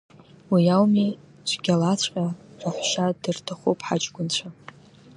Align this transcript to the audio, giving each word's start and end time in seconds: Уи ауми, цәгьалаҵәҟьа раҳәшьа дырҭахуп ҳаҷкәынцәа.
Уи 0.51 0.65
ауми, 0.75 1.07
цәгьалаҵәҟьа 1.47 2.25
раҳәшьа 2.61 3.05
дырҭахуп 3.21 3.79
ҳаҷкәынцәа. 3.87 4.47